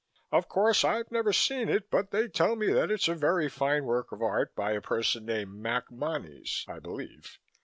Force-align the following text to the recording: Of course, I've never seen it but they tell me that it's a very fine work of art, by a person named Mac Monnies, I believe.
Of 0.31 0.47
course, 0.49 0.83
I've 0.83 1.11
never 1.11 1.31
seen 1.31 1.69
it 1.69 1.91
but 1.91 2.09
they 2.09 2.27
tell 2.27 2.55
me 2.55 2.73
that 2.73 2.89
it's 2.89 3.07
a 3.07 3.13
very 3.13 3.47
fine 3.47 3.85
work 3.85 4.11
of 4.11 4.19
art, 4.19 4.55
by 4.55 4.71
a 4.71 4.81
person 4.81 5.25
named 5.27 5.53
Mac 5.53 5.91
Monnies, 5.91 6.65
I 6.67 6.79
believe. 6.79 7.37